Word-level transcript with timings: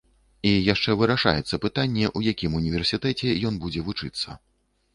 І 0.51 0.53
яшчэ 0.73 0.95
вырашаецца 1.01 1.59
пытанне, 1.67 2.09
у 2.19 2.23
якім 2.31 2.57
універсітэце 2.63 3.37
ён 3.51 3.63
будзе 3.67 3.87
вучыцца. 3.91 4.29